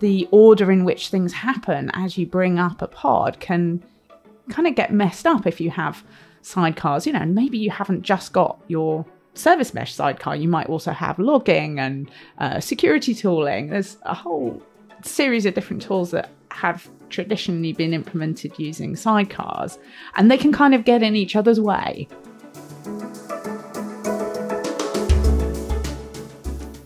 [0.00, 3.82] the order in which things happen as you bring up a pod can
[4.50, 6.02] kind of get messed up if you have
[6.42, 10.68] sidecars, you know, and maybe you haven't just got your service mesh sidecar, you might
[10.68, 13.68] also have logging and uh, security tooling.
[13.68, 14.62] There's a whole
[15.02, 19.78] series of different tools that have traditionally been implemented using sidecars,
[20.16, 22.08] and they can kind of get in each other's way.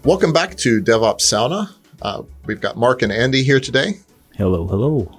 [0.04, 1.70] Welcome back to DevOps Sauna.
[2.04, 3.94] Uh, we've got Mark and Andy here today.
[4.36, 5.10] Hello, hello.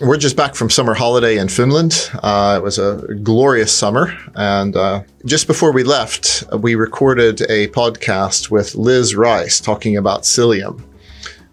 [0.00, 2.10] We're just back from summer holiday in Finland.
[2.22, 4.14] Uh, it was a glorious summer.
[4.34, 10.22] And uh, just before we left, we recorded a podcast with Liz Rice talking about
[10.22, 10.82] Cilium.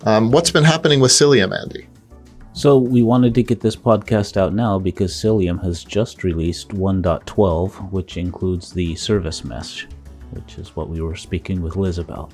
[0.05, 1.87] Um, what's been happening with Cilium, Andy?
[2.53, 7.91] So, we wanted to get this podcast out now because Cilium has just released 1.12,
[7.91, 9.87] which includes the service mesh,
[10.31, 12.33] which is what we were speaking with Liz about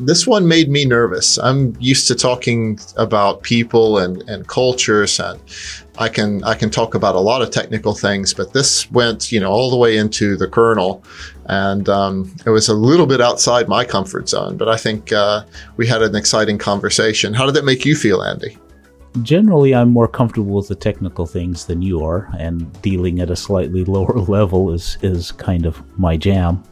[0.00, 1.38] this one made me nervous.
[1.38, 5.40] I'm used to talking about people and, and cultures and
[5.98, 9.38] I can I can talk about a lot of technical things, but this went, you
[9.40, 11.04] know, all the way into the kernel
[11.46, 15.44] and um, it was a little bit outside my comfort zone, but I think uh,
[15.76, 17.34] we had an exciting conversation.
[17.34, 18.56] How did that make you feel, Andy?
[19.22, 23.34] Generally, I'm more comfortable with the technical things than you are, and dealing at a
[23.34, 26.62] slightly lower level is, is kind of my jam.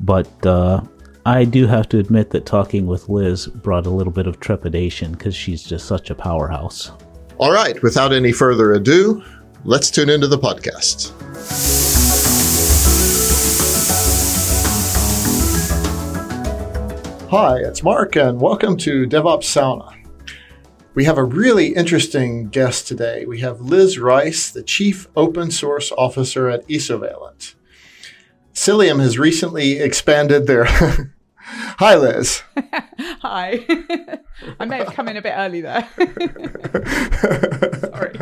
[0.00, 0.82] But uh,
[1.30, 5.12] I do have to admit that talking with Liz brought a little bit of trepidation
[5.12, 6.90] because she's just such a powerhouse.
[7.38, 9.22] All right, without any further ado,
[9.64, 11.12] let's tune into the podcast.
[17.30, 19.94] Hi, it's Mark, and welcome to DevOps Sauna.
[20.94, 23.24] We have a really interesting guest today.
[23.24, 27.54] We have Liz Rice, the Chief Open Source Officer at Isovalent.
[28.52, 30.66] Cilium has recently expanded their.
[31.78, 32.42] Hi, Liz.
[33.22, 33.66] Hi.
[34.58, 35.88] I may have come in a bit early there.
[37.80, 38.18] Sorry.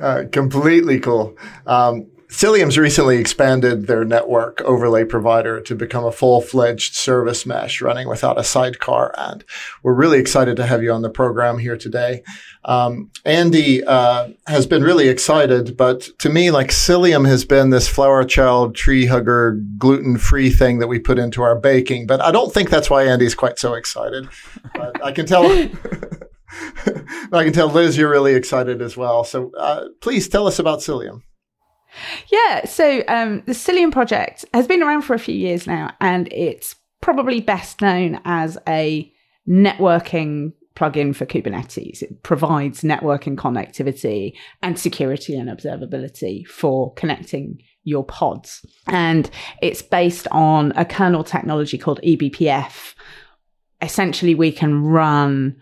[0.00, 1.36] Uh, completely cool.
[1.66, 8.08] Um, Cilium's recently expanded their network overlay provider to become a full-fledged service mesh running
[8.08, 9.14] without a sidecar.
[9.16, 9.44] And
[9.82, 12.24] we're really excited to have you on the program here today.
[12.66, 17.88] Um, Andy uh, has been really excited, but to me, like Cilium has been this
[17.88, 22.06] flower child, tree hugger, gluten-free thing that we put into our baking.
[22.06, 24.28] But I don't think that's why Andy's quite so excited.
[25.02, 25.44] I can tell.
[27.32, 29.24] I can tell Liz, you're really excited as well.
[29.24, 31.22] So uh, please tell us about Cilium.
[32.28, 36.32] Yeah, so um, the Cilium project has been around for a few years now, and
[36.32, 39.12] it's probably best known as a
[39.48, 42.02] networking plugin for Kubernetes.
[42.02, 48.64] It provides networking connectivity and security and observability for connecting your pods.
[48.88, 49.30] And
[49.62, 52.94] it's based on a kernel technology called eBPF.
[53.82, 55.56] Essentially, we can run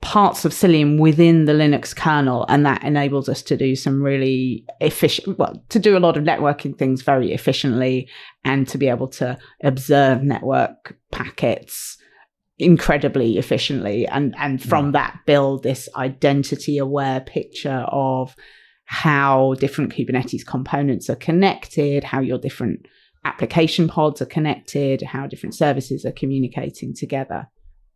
[0.00, 4.64] parts of Cilium within the Linux kernel, and that enables us to do some really
[4.80, 8.08] efficient, well, to do a lot of networking things very efficiently
[8.44, 11.98] and to be able to observe network packets
[12.58, 18.34] incredibly efficiently and and from that build this identity aware picture of
[18.86, 22.86] how different kubernetes components are connected how your different
[23.26, 27.46] application pods are connected how different services are communicating together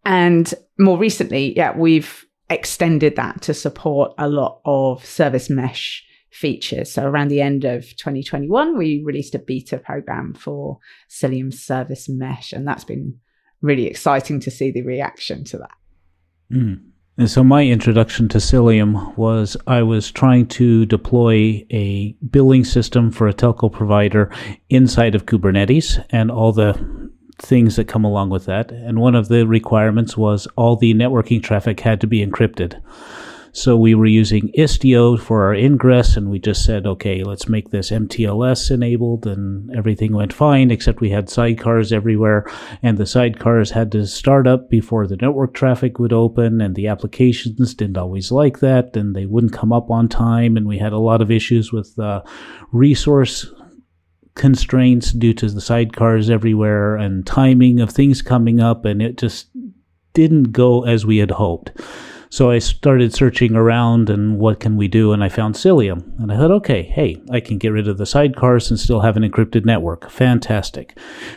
[0.05, 6.91] and more recently, yeah, we've extended that to support a lot of service mesh features.
[6.91, 10.79] So around the end of 2021, we released a beta program for
[11.09, 13.19] Cilium Service Mesh, and that's been
[13.63, 15.71] really exciting to see the reaction to that.
[16.53, 16.81] Mm.
[17.19, 23.11] And so my introduction to Cilium was I was trying to deploy a billing system
[23.11, 24.33] for a telco provider
[24.71, 26.73] inside of Kubernetes, and all the
[27.37, 28.71] things that come along with that.
[28.71, 32.81] And one of the requirements was all the networking traffic had to be encrypted.
[33.53, 37.71] So we were using Istio for our ingress, and we just said, okay, let's make
[37.71, 42.47] this MTLS enabled, and everything went fine, except we had sidecars everywhere,
[42.83, 46.87] and the sidecars had to start up before the network traffic would open, and the
[46.87, 50.93] applications didn't always like that, and they wouldn't come up on time, and we had
[50.93, 52.23] a lot of issues with uh,
[52.71, 53.47] resource
[54.35, 59.49] constraints due to the sidecars everywhere and timing of things coming up, and it just
[60.13, 61.73] didn't go as we had hoped.
[62.33, 65.13] So I started searching around and what can we do?
[65.13, 66.17] And I found Cilium.
[66.21, 69.17] And I thought, okay, hey, I can get rid of the sidecars and still have
[69.17, 70.09] an encrypted network.
[70.09, 70.97] Fantastic.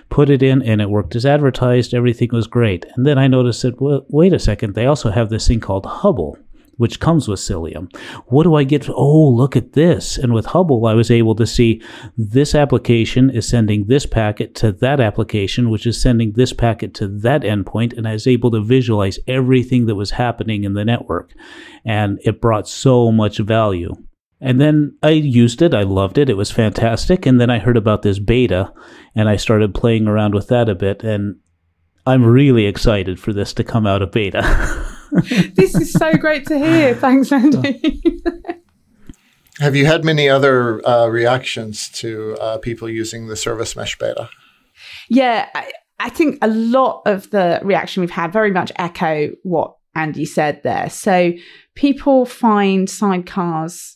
[0.09, 1.95] Put it in and it worked as advertised.
[1.95, 2.85] Everything was great.
[2.95, 5.87] And then I noticed that, well, wait a second, they also have this thing called
[5.87, 6.37] Hubble
[6.77, 7.93] which comes with Cilium.
[8.27, 8.89] What do I get?
[8.89, 10.17] Oh, look at this.
[10.17, 11.81] And with Hubble, I was able to see
[12.17, 17.07] this application is sending this packet to that application, which is sending this packet to
[17.19, 17.97] that endpoint.
[17.97, 21.31] And I was able to visualize everything that was happening in the network.
[21.85, 23.93] And it brought so much value.
[24.41, 25.73] And then I used it.
[25.73, 26.29] I loved it.
[26.29, 27.25] It was fantastic.
[27.25, 28.73] And then I heard about this beta
[29.15, 31.01] and I started playing around with that a bit.
[31.03, 31.37] And
[32.05, 34.89] I'm really excited for this to come out of beta.
[35.55, 36.95] this is so great to hear.
[36.95, 38.01] Thanks, Andy.
[39.59, 44.29] Have you had many other uh, reactions to uh, people using the service mesh beta?
[45.09, 49.75] Yeah, I, I think a lot of the reaction we've had very much echo what
[49.95, 50.89] Andy said there.
[50.89, 51.33] So
[51.75, 53.95] people find sidecars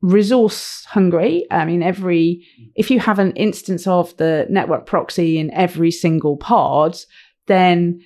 [0.00, 1.46] resource hungry.
[1.50, 6.36] I mean, every, if you have an instance of the network proxy in every single
[6.36, 6.96] pod,
[7.46, 8.00] then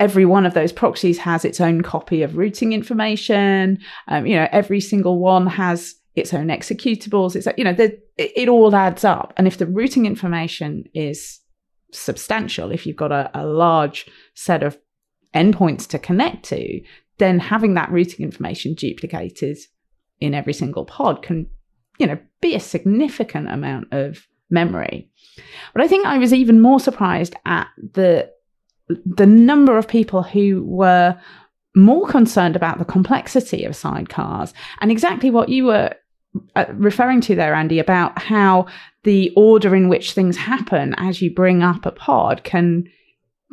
[0.00, 3.78] every one of those proxies has its own copy of routing information.
[4.06, 7.36] Um, you know, every single one has its own executables.
[7.36, 9.32] It's, you know, the, it, all adds up.
[9.36, 11.40] And if the routing information is
[11.92, 14.78] substantial, if you've got a, a large set of
[15.34, 16.80] endpoints to connect to,
[17.18, 19.58] then having that routing information duplicated
[20.20, 21.46] in every single pod can,
[21.98, 25.10] you know, be a significant amount of memory.
[25.72, 28.30] But I think I was even more surprised at the
[28.88, 31.18] the number of people who were
[31.76, 35.94] more concerned about the complexity of sidecars and exactly what you were
[36.56, 38.66] uh, referring to there, Andy, about how
[39.04, 42.84] the order in which things happen as you bring up a pod can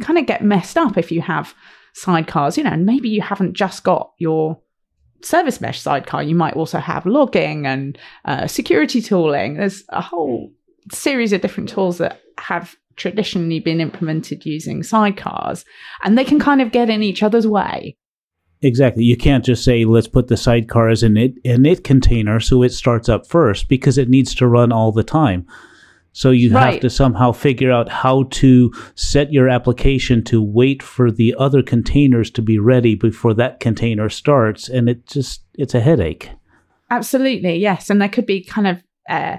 [0.01, 1.53] kind of get messed up if you have
[1.95, 4.59] sidecars, you know, and maybe you haven't just got your
[5.21, 9.55] service mesh sidecar, you might also have logging and uh, security tooling.
[9.55, 10.51] There's a whole
[10.91, 15.65] series of different tools that have traditionally been implemented using sidecars,
[16.03, 17.97] and they can kind of get in each other's way.
[18.61, 19.03] Exactly.
[19.03, 23.09] You can't just say, let's put the sidecars in it init container so it starts
[23.09, 25.45] up first because it needs to run all the time.
[26.13, 26.73] So you right.
[26.73, 31.61] have to somehow figure out how to set your application to wait for the other
[31.61, 34.69] containers to be ready before that container starts.
[34.69, 36.29] And it just, it's a headache.
[36.89, 37.57] Absolutely.
[37.57, 37.89] Yes.
[37.89, 39.37] And there could be kind of, uh,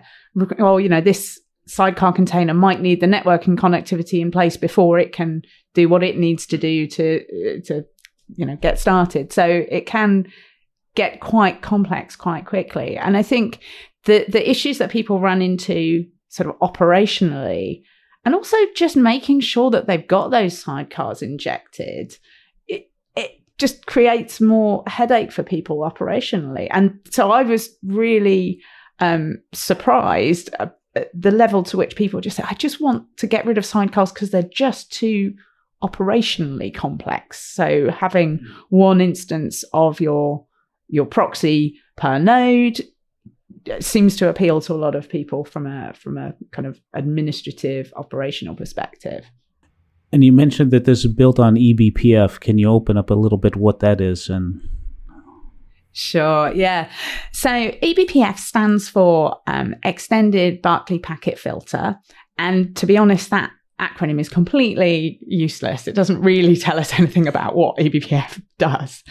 [0.59, 5.13] well, you know, this sidecar container might need the networking connectivity in place before it
[5.13, 5.43] can
[5.75, 7.85] do what it needs to do to, uh, to,
[8.37, 9.33] you know, get started.
[9.33, 10.27] So it can
[10.95, 12.97] get quite complex quite quickly.
[12.97, 13.61] And I think
[14.05, 17.83] the, the issues that people run into sort of operationally
[18.25, 22.17] and also just making sure that they've got those sidecars injected
[22.67, 22.91] it,
[23.57, 28.61] just creates more headache for people operationally and so i was really
[28.99, 30.79] um, surprised at
[31.15, 34.13] the level to which people just say i just want to get rid of sidecars
[34.13, 35.35] because they're just too
[35.83, 38.47] operationally complex so having mm.
[38.71, 40.45] one instance of your
[40.89, 42.81] your proxy per node
[43.71, 46.81] uh, seems to appeal to a lot of people from a from a kind of
[46.95, 49.25] administrative operational perspective.
[50.13, 52.39] And you mentioned that this is built on eBPF.
[52.41, 54.61] Can you open up a little bit what that is and
[55.99, 56.91] Sure, yeah.
[57.33, 61.97] So eBPF stands for um, Extended Berkeley Packet Filter.
[62.37, 63.51] And to be honest, that
[63.81, 65.89] acronym is completely useless.
[65.89, 69.03] It doesn't really tell us anything about what eBPF does.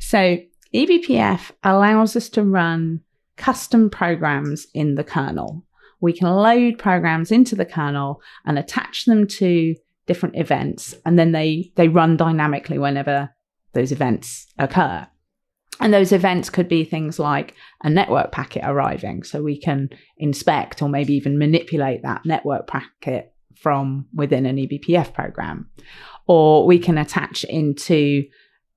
[0.00, 0.38] So
[0.74, 3.02] eBPF allows us to run
[3.36, 5.64] custom programs in the kernel.
[6.00, 11.30] We can load programs into the kernel and attach them to different events, and then
[11.30, 13.32] they, they run dynamically whenever
[13.74, 15.06] those events occur.
[15.82, 20.80] And those events could be things like a network packet arriving, so we can inspect
[20.80, 25.68] or maybe even manipulate that network packet from within an eBPF program.
[26.26, 28.24] Or we can attach into,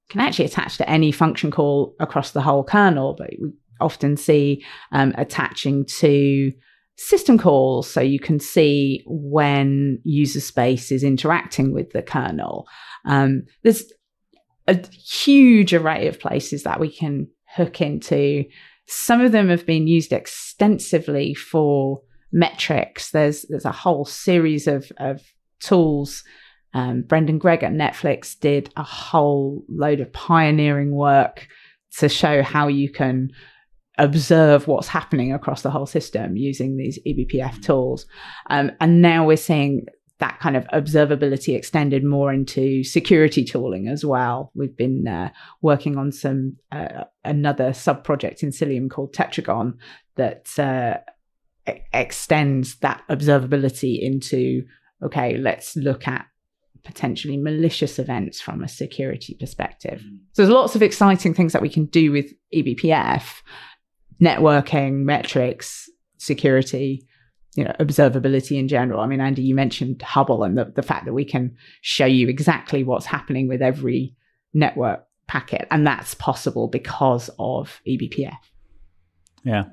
[0.09, 4.65] can actually attach to any function call across the whole kernel, but we often see
[4.91, 6.51] um, attaching to
[6.97, 12.65] system calls so you can see when user space is interacting with the kernel.
[13.05, 13.83] Um, there's
[14.67, 18.45] a huge array of places that we can hook into.
[18.87, 23.11] Some of them have been used extensively for metrics.
[23.11, 25.21] There's there's a whole series of, of
[25.59, 26.23] tools.
[26.73, 31.47] Um, Brendan Gregg at Netflix did a whole load of pioneering work
[31.99, 33.31] to show how you can
[33.97, 38.05] observe what's happening across the whole system using these eBPF tools.
[38.49, 39.85] Um, and now we're seeing
[40.19, 44.51] that kind of observability extended more into security tooling as well.
[44.55, 45.29] We've been uh,
[45.61, 49.77] working on some uh, another sub project in Cilium called Tetragon
[50.15, 50.97] that uh,
[51.69, 54.63] e- extends that observability into
[55.03, 56.25] okay, let's look at
[56.85, 60.01] potentially malicious events from a security perspective.
[60.31, 63.41] So there's lots of exciting things that we can do with eBPF,
[64.21, 67.05] networking, metrics, security,
[67.55, 68.99] you know, observability in general.
[68.99, 72.27] I mean, Andy, you mentioned Hubble and the, the fact that we can show you
[72.27, 74.15] exactly what's happening with every
[74.53, 75.67] network packet.
[75.71, 78.37] And that's possible because of eBPF.
[79.43, 79.65] Yeah.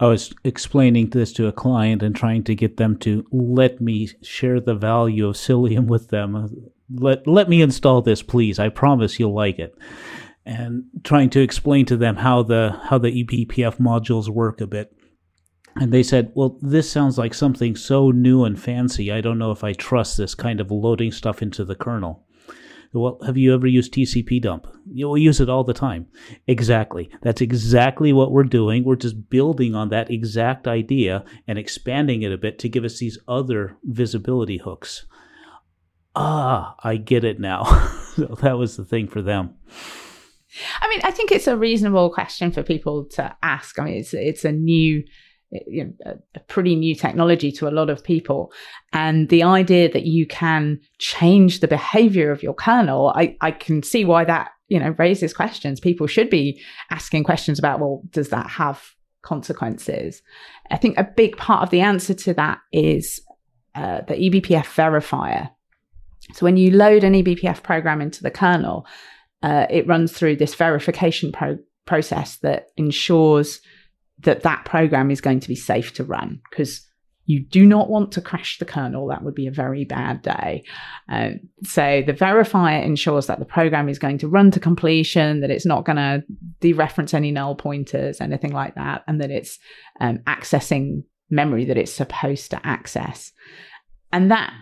[0.00, 4.08] I was explaining this to a client and trying to get them to let me
[4.22, 6.34] share the value of Cilium with them.
[6.34, 6.48] Uh,
[6.94, 8.58] let let me install this, please.
[8.58, 9.76] I promise you'll like it.
[10.44, 14.92] And trying to explain to them how the how the eBPF modules work a bit.
[15.76, 19.10] And they said, "Well, this sounds like something so new and fancy.
[19.10, 22.26] I don't know if I trust this kind of loading stuff into the kernel."
[22.94, 24.66] Well, have you ever used TCP dump?
[24.90, 26.08] You'll use it all the time.
[26.46, 27.08] Exactly.
[27.22, 28.84] That's exactly what we're doing.
[28.84, 32.98] We're just building on that exact idea and expanding it a bit to give us
[32.98, 35.06] these other visibility hooks.
[36.14, 37.64] Ah, I get it now.
[38.16, 39.54] so that was the thing for them.
[40.82, 43.78] I mean, I think it's a reasonable question for people to ask.
[43.78, 45.02] I mean, it's it's a new
[45.66, 48.52] you know, a, a, pretty new technology to a lot of people.
[48.92, 53.82] And the idea that you can change the behavior of your kernel, I, I can
[53.82, 55.80] see why that, you know, raises questions.
[55.80, 58.82] People should be asking questions about, well, does that have
[59.22, 60.22] consequences?
[60.70, 63.20] I think a big part of the answer to that is
[63.74, 65.50] uh, the eBPF verifier.
[66.32, 68.86] So when you load an eBPF program into the kernel,
[69.42, 73.60] uh, it runs through this verification pro- process that ensures
[74.22, 76.86] that that program is going to be safe to run because
[77.24, 79.06] you do not want to crash the kernel.
[79.06, 80.64] That would be a very bad day.
[81.08, 85.50] Um, so the verifier ensures that the program is going to run to completion, that
[85.50, 86.24] it's not going to
[86.60, 89.58] dereference any null pointers, anything like that, and that it's
[90.00, 93.32] um, accessing memory that it's supposed to access.
[94.12, 94.52] And that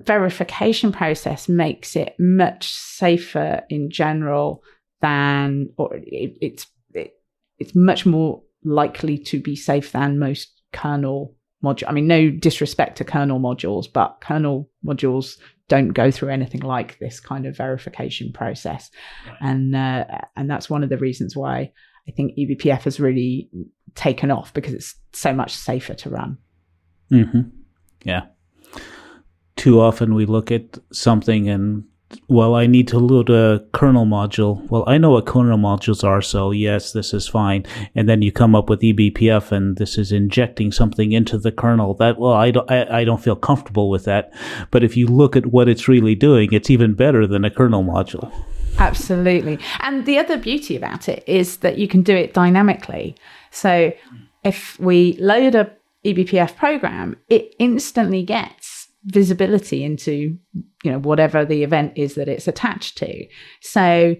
[0.00, 4.62] verification process makes it much safer in general
[5.00, 7.14] than, or it, it's it,
[7.58, 11.34] it's much more likely to be safe than most kernel
[11.64, 11.88] modules.
[11.88, 16.98] I mean, no disrespect to kernel modules, but kernel modules don't go through anything like
[16.98, 18.90] this kind of verification process,
[19.26, 19.36] right.
[19.40, 20.04] and uh,
[20.36, 21.72] and that's one of the reasons why
[22.08, 23.50] I think eBPF has really
[23.94, 26.38] taken off because it's so much safer to run.
[27.12, 27.40] Mm-hmm.
[28.04, 28.26] Yeah.
[29.56, 31.84] Too often we look at something and
[32.28, 34.66] well, I need to load a kernel module.
[34.70, 37.66] Well, I know what kernel modules are, so yes, this is fine.
[37.94, 41.94] And then you come up with eBPF, and this is injecting something into the kernel.
[41.94, 44.32] That well, I don't, I, I don't feel comfortable with that.
[44.70, 47.84] But if you look at what it's really doing, it's even better than a kernel
[47.84, 48.32] module.
[48.78, 49.58] Absolutely.
[49.80, 53.16] And the other beauty about it is that you can do it dynamically.
[53.50, 53.92] So
[54.44, 55.70] if we load a
[56.04, 58.57] eBPF program, it instantly gets
[59.08, 60.38] visibility into
[60.84, 63.26] you know whatever the event is that it's attached to.
[63.62, 64.16] So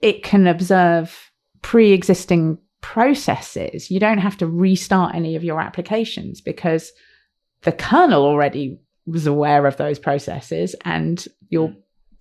[0.00, 1.30] it can observe
[1.62, 3.90] pre-existing processes.
[3.90, 6.92] You don't have to restart any of your applications because
[7.62, 11.74] the kernel already was aware of those processes and your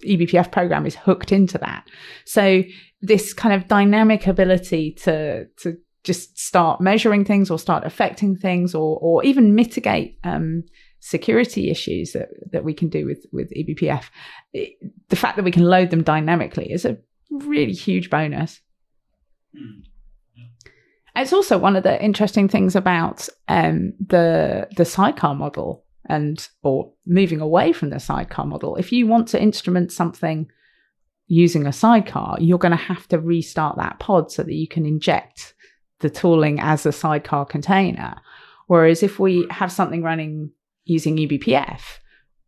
[0.06, 1.88] eBPF program is hooked into that.
[2.26, 2.64] So
[3.02, 8.74] this kind of dynamic ability to to just start measuring things or start affecting things
[8.76, 10.64] or or even mitigate um,
[11.00, 14.06] security issues that, that we can do with, with eBPF,
[14.54, 14.74] it,
[15.10, 16.98] the fact that we can load them dynamically is a
[17.32, 18.62] really huge bonus.
[19.56, 19.84] Mm.
[21.16, 26.94] It's also one of the interesting things about um, the the sidecar model and or
[27.06, 28.76] moving away from the sidecar model.
[28.78, 30.50] If you want to instrument something
[31.28, 34.86] using a sidecar, you're going to have to restart that pod so that you can
[34.86, 35.54] inject
[36.00, 38.16] the tooling as a sidecar container.
[38.68, 40.52] Whereas if we have something running
[40.90, 41.82] using eBPF.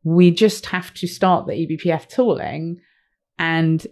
[0.03, 2.81] We just have to start the eBPF tooling
[3.38, 3.86] and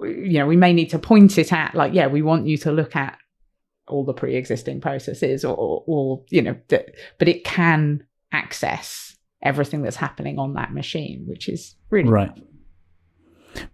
[0.00, 2.72] you know, we may need to point it at like, yeah, we want you to
[2.72, 3.16] look at
[3.86, 10.38] all the pre-existing processes or, or, you know, but it can access everything that's happening
[10.38, 12.32] on that machine, which is really right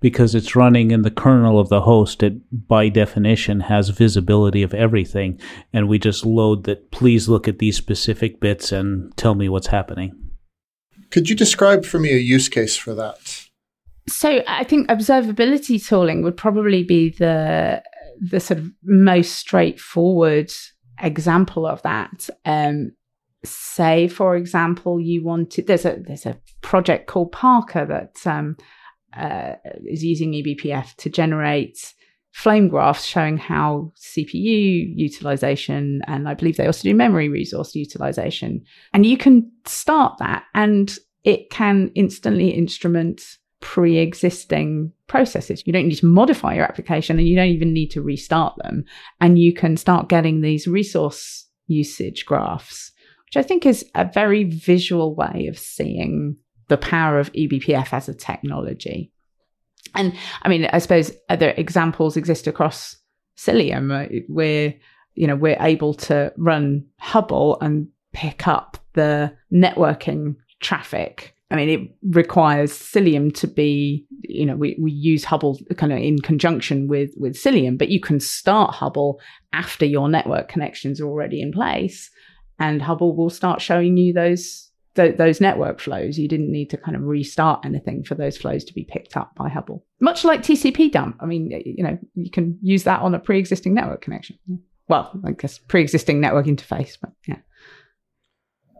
[0.00, 4.74] because it's running in the kernel of the host, it by definition has visibility of
[4.74, 5.40] everything.
[5.72, 9.68] And we just load that, please look at these specific bits and tell me what's
[9.68, 10.16] happening.
[11.10, 13.46] Could you describe for me a use case for that?
[14.08, 17.82] So I think observability tooling would probably be the
[18.20, 20.52] the sort of most straightforward
[21.00, 22.28] example of that.
[22.44, 22.92] Um,
[23.44, 28.56] say, for example, you wanted there's a there's a project called Parca that um,
[29.16, 29.54] uh,
[29.86, 31.94] is using eBPF to generate
[32.32, 38.64] flame graphs showing how CPU utilization and I believe they also do memory resource utilization.
[38.92, 43.22] And you can start that and it can instantly instrument
[43.60, 45.62] pre existing processes.
[45.66, 48.84] You don't need to modify your application and you don't even need to restart them.
[49.20, 52.92] And you can start getting these resource usage graphs,
[53.26, 56.36] which I think is a very visual way of seeing
[56.70, 59.12] the power of eBPF as a technology.
[59.94, 62.96] And I mean, I suppose other examples exist across
[63.36, 64.74] Cilium where,
[65.14, 71.34] you know, we're able to run Hubble and pick up the networking traffic.
[71.50, 75.98] I mean, it requires Cilium to be, you know, we, we use Hubble kind of
[75.98, 79.20] in conjunction with, with Cilium, but you can start Hubble
[79.52, 82.08] after your network connections are already in place.
[82.60, 84.69] And Hubble will start showing you those,
[85.00, 86.18] th- those network flows.
[86.18, 89.34] You didn't need to kind of restart anything for those flows to be picked up
[89.34, 89.84] by Hubble.
[90.00, 91.16] Much like TCP dump.
[91.20, 94.38] I mean, you know, you can use that on a pre existing network connection.
[94.88, 97.38] Well, I guess pre existing network interface, but yeah.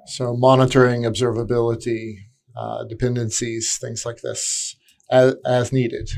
[0.07, 2.17] So monitoring observability,
[2.57, 4.77] uh, dependencies, things like this
[5.11, 6.11] as, as needed.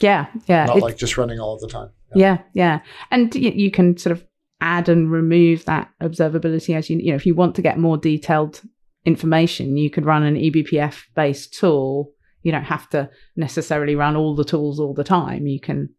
[0.00, 0.66] Yeah, yeah.
[0.66, 1.90] Not like just running all of the time.
[2.14, 2.78] Yeah, yeah.
[2.78, 2.80] yeah.
[3.10, 4.24] And y- you can sort of
[4.60, 7.96] add and remove that observability as you, you know, if you want to get more
[7.96, 8.60] detailed
[9.04, 12.12] information, you could run an eBPF based tool.
[12.42, 15.46] You don't have to necessarily run all the tools all the time.
[15.46, 15.90] You can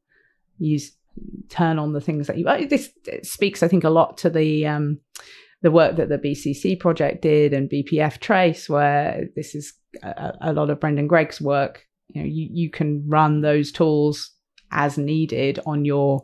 [0.58, 0.92] use
[1.50, 2.68] turn on the things that you.
[2.68, 2.92] This
[3.24, 5.00] speaks, I think, a lot to the um,
[5.62, 10.54] the work that the BCC project did and BPF Trace, where this is a, a
[10.54, 11.86] lot of Brendan Gregg's work.
[12.10, 14.32] You know, you, you can run those tools
[14.72, 16.24] as needed on your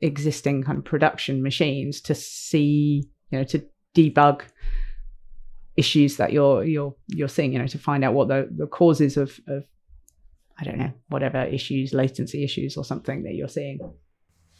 [0.00, 4.42] existing kind of production machines to see, you know, to debug
[5.78, 9.16] issues that you're you're you're seeing, you know, to find out what the, the causes
[9.16, 9.64] of, of
[10.58, 13.78] I don't know, whatever issues, latency issues or something that you're seeing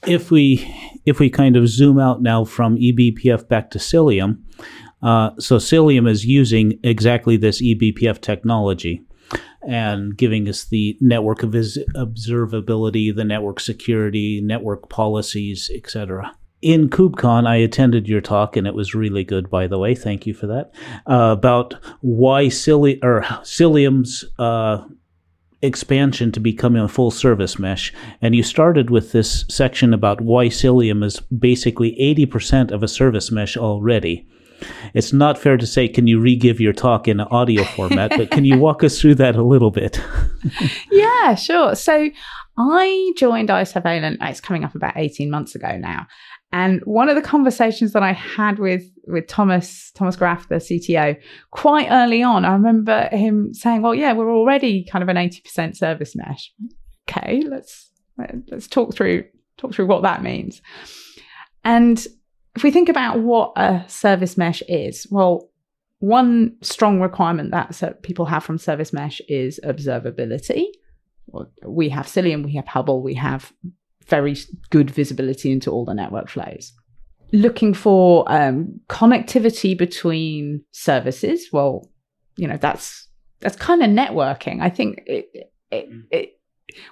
[0.06, 0.64] if we
[1.06, 4.42] if we kind of zoom out now from eBPF back to Cilium,
[5.02, 9.02] uh, so Cilium is using exactly this eBPF technology
[9.66, 16.32] and giving us the network observability, the network security, network policies, etc.
[16.60, 19.94] In KubeCon, I attended your talk, and it was really good, by the way.
[19.94, 20.72] Thank you for that.
[21.06, 24.84] Uh, about why Cili- or Cilium's uh,
[25.62, 27.92] expansion to becoming a full service mesh.
[28.22, 33.30] And you started with this section about why Cilium is basically 80% of a service
[33.30, 34.26] mesh already.
[34.94, 38.30] It's not fair to say, can you re give your talk in audio format, but
[38.30, 40.00] can you walk us through that a little bit?
[40.90, 41.76] yeah, sure.
[41.76, 42.10] So
[42.56, 46.08] I joined Isovalent, it's coming up about 18 months ago now.
[46.50, 51.16] And one of the conversations that I had with with Thomas Thomas Graf, the CTO,
[51.50, 55.40] quite early on, I remember him saying, "Well, yeah, we're already kind of an eighty
[55.42, 56.52] percent service mesh."
[57.08, 57.90] Okay, let's
[58.50, 59.24] let's talk through
[59.58, 60.62] talk through what that means.
[61.64, 62.04] And
[62.56, 65.50] if we think about what a service mesh is, well,
[65.98, 70.64] one strong requirement that people have from service mesh is observability.
[71.66, 73.52] We have Cilium, we have Hubble, we have
[74.08, 74.36] very
[74.70, 76.72] good visibility into all the network flows.
[77.32, 81.48] Looking for um, connectivity between services.
[81.52, 81.88] Well,
[82.36, 83.08] you know that's
[83.40, 84.62] that's kind of networking.
[84.62, 85.28] I think it,
[85.70, 86.40] it, it,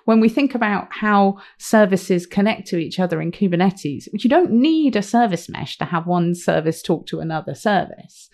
[0.04, 4.96] when we think about how services connect to each other in Kubernetes, you don't need
[4.96, 8.28] a service mesh to have one service talk to another service.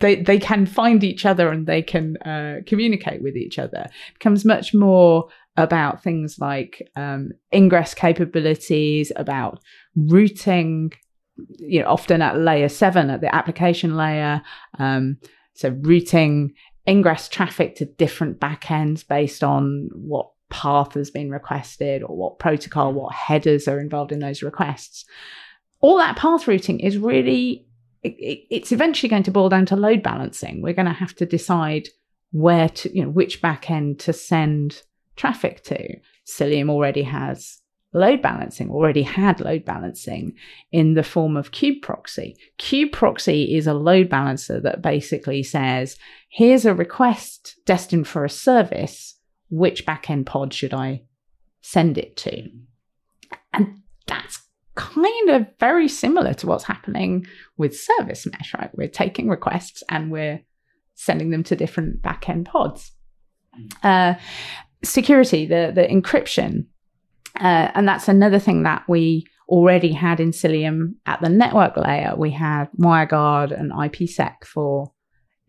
[0.00, 3.86] They they can find each other and they can uh, communicate with each other.
[3.86, 9.60] It becomes much more about things like um, ingress capabilities, about
[9.96, 10.92] routing,
[11.58, 14.42] you know, often at layer seven, at the application layer.
[14.78, 15.18] Um,
[15.54, 16.54] so routing
[16.88, 22.92] ingress traffic to different backends based on what path has been requested or what protocol,
[22.92, 25.04] what headers are involved in those requests.
[25.80, 27.66] All that path routing is really,
[28.02, 30.62] it, it's eventually going to boil down to load balancing.
[30.62, 31.88] We're going to have to decide
[32.32, 34.82] where to, you know, which backend to send
[35.16, 35.96] traffic to.
[36.26, 37.60] Cilium already has
[37.92, 40.34] load balancing, already had load balancing
[40.72, 42.36] in the form of Kube Proxy.
[42.58, 45.96] Kube proxy is a load balancer that basically says,
[46.28, 49.18] here's a request destined for a service.
[49.50, 51.02] Which backend pod should I
[51.60, 52.48] send it to?
[53.52, 54.42] And that's
[54.74, 58.70] kind of very similar to what's happening with service mesh, right?
[58.74, 60.42] We're taking requests and we're
[60.94, 62.92] sending them to different backend pods.
[63.56, 64.16] Mm.
[64.16, 64.18] Uh,
[64.84, 66.66] security, the the encryption,
[67.40, 72.14] uh, and that's another thing that we already had in Cilium at the network layer.
[72.16, 74.92] We had WireGuard and IPsec for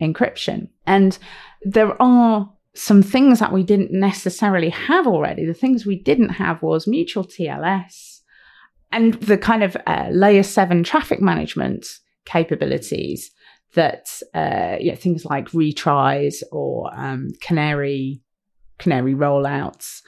[0.01, 1.17] encryption, and
[1.61, 5.45] there are some things that we didn't necessarily have already.
[5.45, 8.15] The things we didn't have was mutual TLS
[8.91, 11.85] and the kind of uh, layer seven traffic management
[12.25, 13.31] capabilities
[13.73, 18.21] that uh, you know, things like retries or um, canary
[18.77, 20.01] canary rollouts,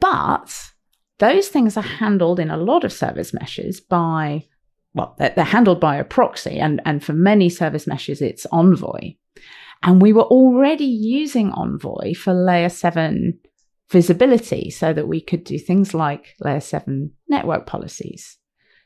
[0.00, 0.72] but
[1.18, 4.44] those things are handled in a lot of service meshes by
[4.94, 9.14] well, they're, they're handled by a proxy, and and for many service meshes, it's Envoy.
[9.82, 13.38] And we were already using Envoy for layer seven
[13.90, 18.38] visibility so that we could do things like layer seven network policies.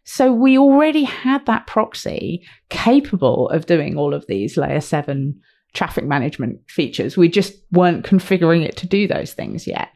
[0.05, 5.41] So we already had that proxy capable of doing all of these layer seven
[5.75, 7.17] traffic management features.
[7.17, 9.91] We just weren't configuring it to do those things yet.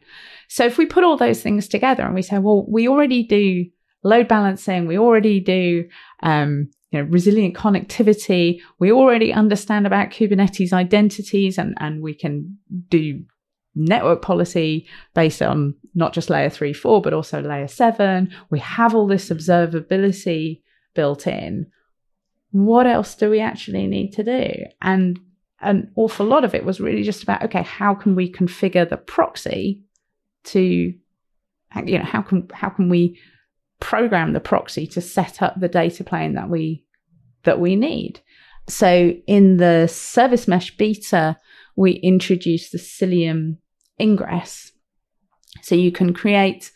[0.47, 3.65] So if we put all those things together and we say, well, we already do
[4.03, 5.87] load balancing, we already do
[6.23, 8.59] um, you know, resilient connectivity.
[8.79, 12.57] We already understand about Kubernetes identities and, and we can
[12.89, 13.23] do
[13.75, 18.33] network policy based on not just layer three, four, but also layer seven.
[18.49, 20.61] We have all this observability
[20.95, 21.67] built in.
[22.51, 24.51] What else do we actually need to do?
[24.81, 25.19] And
[25.61, 28.97] an awful lot of it was really just about okay, how can we configure the
[28.97, 29.83] proxy
[30.45, 30.59] to
[31.85, 33.19] you know how can how can we
[33.79, 36.83] program the proxy to set up the data plane that we
[37.43, 38.21] that we need.
[38.67, 41.37] So in the service mesh beta,
[41.75, 43.57] we introduced the Cilium
[43.99, 44.71] ingress.
[45.61, 46.71] So you can create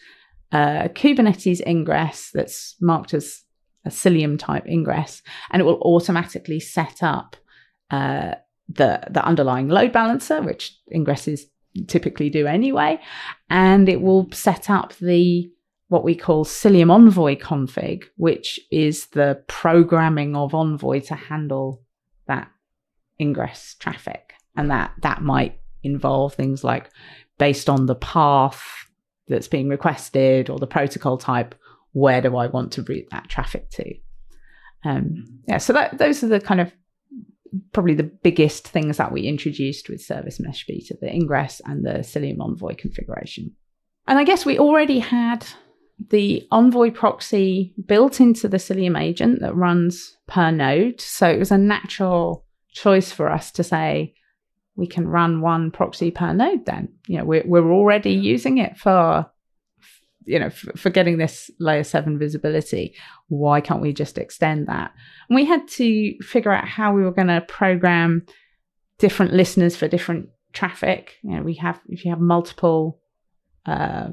[0.51, 3.43] a Kubernetes ingress that's marked as
[3.85, 7.35] a Cilium type ingress, and it will automatically set up
[7.91, 8.35] uh,
[8.69, 11.41] the the underlying load balancer, which ingresses
[11.87, 12.99] typically do anyway,
[13.49, 15.51] and it will set up the
[15.93, 21.83] what we call Cilium Envoy config, which is the programming of Envoy to handle
[22.25, 22.49] that
[23.21, 24.33] ingress traffic.
[24.55, 26.89] And that, that might involve things like
[27.37, 28.63] based on the path
[29.27, 31.53] that's being requested or the protocol type,
[31.91, 33.93] where do I want to route that traffic to?
[34.83, 36.71] Um, yeah, so that, those are the kind of
[37.71, 41.99] probably the biggest things that we introduced with Service Mesh Beta, the ingress and the
[41.99, 43.51] Cilium Envoy configuration.
[44.07, 45.45] And I guess we already had
[46.09, 50.99] the Envoy proxy built into the Cilium agent that runs per node.
[50.99, 54.15] So it was a natural choice for us to say
[54.75, 56.89] we can run one proxy per node then.
[57.07, 59.25] You know, we're, we're already using it for,
[60.25, 62.95] you know, for, for getting this layer seven visibility.
[63.27, 64.91] Why can't we just extend that?
[65.29, 68.25] And we had to figure out how we were going to program
[68.97, 71.17] different listeners for different traffic.
[71.23, 72.99] You know, we have, if you have multiple,
[73.65, 74.09] uh,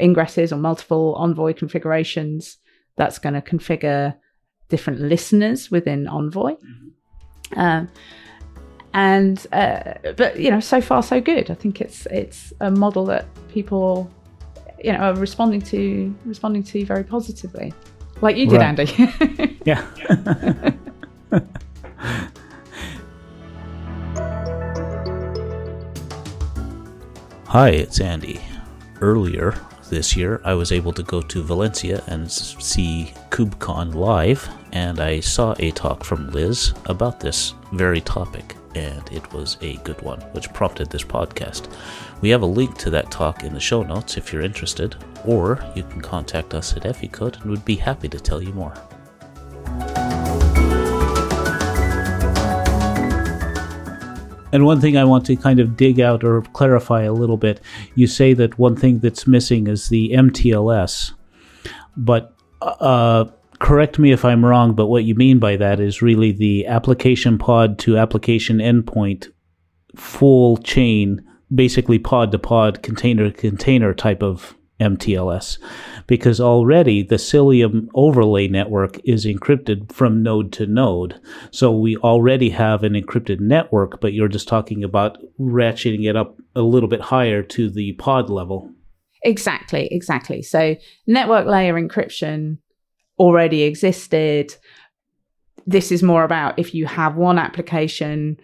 [0.00, 2.58] ingresses or multiple Envoy configurations,
[2.96, 4.14] that's going to configure
[4.68, 6.52] different listeners within Envoy.
[6.52, 7.60] Mm-hmm.
[7.60, 7.88] Um,
[8.94, 11.50] and uh, but you know, so far so good.
[11.50, 14.10] I think it's it's a model that people
[14.82, 17.72] you know are responding to responding to very positively,
[18.20, 18.78] like you did, right.
[18.78, 19.58] Andy.
[19.64, 19.84] yeah.
[27.46, 28.40] Hi, it's Andy.
[29.00, 35.00] Earlier, this year, I was able to go to Valencia and see KubeCon live, and
[35.00, 40.00] I saw a talk from Liz about this very topic, and it was a good
[40.02, 41.68] one, which prompted this podcast.
[42.20, 45.64] We have a link to that talk in the show notes if you're interested, or
[45.74, 48.74] you can contact us at Eficode and we'd be happy to tell you more.
[54.52, 57.60] And one thing I want to kind of dig out or clarify a little bit
[57.94, 61.12] you say that one thing that's missing is the MTLS.
[61.96, 63.26] But uh,
[63.58, 67.38] correct me if I'm wrong, but what you mean by that is really the application
[67.38, 69.28] pod to application endpoint
[69.96, 75.58] full chain, basically pod to pod, container to container type of MTLS
[76.06, 81.20] because already the Cilium overlay network is encrypted from node to node.
[81.50, 86.38] So we already have an encrypted network, but you're just talking about ratcheting it up
[86.54, 88.70] a little bit higher to the pod level.
[89.24, 90.42] Exactly, exactly.
[90.42, 92.58] So network layer encryption
[93.18, 94.54] already existed.
[95.66, 98.38] This is more about if you have one application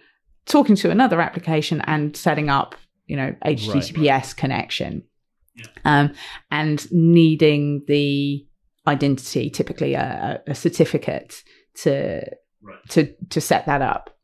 [0.45, 2.75] talking to another application and setting up,
[3.07, 4.35] you know, HTTPS right.
[4.35, 5.03] connection
[5.83, 6.13] um,
[6.51, 8.45] and needing the
[8.87, 11.43] identity, typically a, a certificate
[11.75, 12.23] to
[12.61, 12.89] right.
[12.89, 14.15] to to set that up.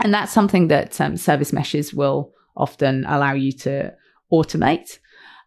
[0.00, 3.94] And that's something that um, service meshes will often allow you to
[4.32, 4.98] automate.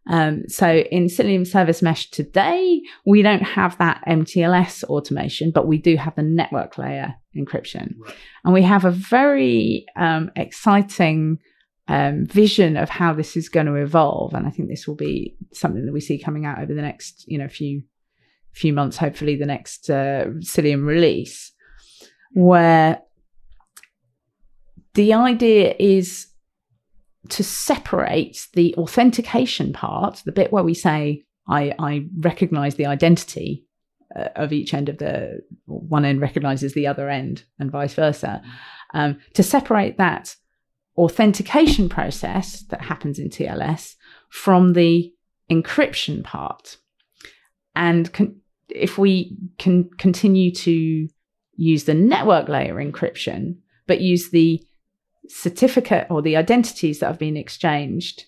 [0.07, 5.77] Um, so in Cilium Service Mesh today, we don't have that MTLS automation, but we
[5.77, 7.93] do have the network layer encryption.
[7.99, 8.15] Right.
[8.43, 11.39] And we have a very um, exciting
[11.87, 14.33] um, vision of how this is going to evolve.
[14.33, 17.25] And I think this will be something that we see coming out over the next,
[17.27, 17.83] you know, few
[18.53, 18.97] few months.
[18.97, 21.51] Hopefully, the next uh, Cilium release,
[22.33, 23.01] where
[24.93, 26.28] the idea is
[27.27, 33.65] to separate the authentication part, the bit where we say, I, I recognize the identity
[34.15, 38.41] uh, of each end of the one end recognizes the other end and vice versa,
[38.93, 40.35] um, to separate that
[40.97, 43.95] authentication process that happens in TLS
[44.29, 45.13] from the
[45.51, 46.77] encryption part.
[47.75, 51.07] And con- if we can continue to
[51.55, 54.63] use the network layer encryption, but use the
[55.29, 58.25] certificate or the identities that have been exchanged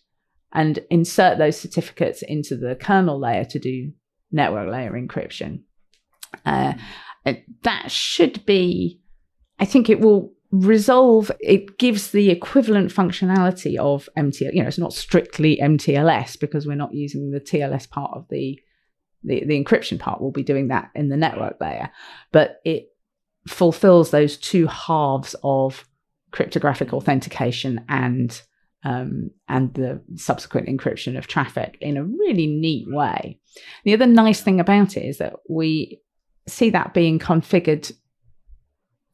[0.53, 3.91] and insert those certificates into the kernel layer to do
[4.31, 5.61] network layer encryption.
[6.45, 6.73] Uh,
[7.63, 8.99] that should be,
[9.59, 14.53] I think it will resolve, it gives the equivalent functionality of MTLS.
[14.53, 18.59] You know, it's not strictly MTLS because we're not using the TLS part of the,
[19.23, 20.21] the, the encryption part.
[20.21, 21.91] We'll be doing that in the network layer,
[22.31, 22.89] but it
[23.47, 25.85] fulfills those two halves of
[26.31, 28.41] cryptographic authentication and
[28.83, 33.39] um, and the subsequent encryption of traffic in a really neat way.
[33.83, 36.01] The other nice thing about it is that we
[36.47, 37.91] see that being configured.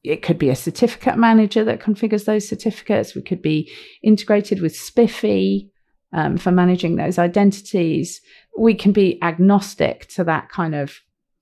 [0.04, 3.14] It could be a certificate manager that configures those certificates.
[3.14, 3.70] We could be
[4.02, 5.70] integrated with SPIFFE
[6.14, 8.22] um, for managing those identities.
[8.58, 10.98] We can be agnostic to that kind of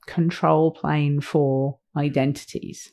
[0.08, 2.92] control plane for identities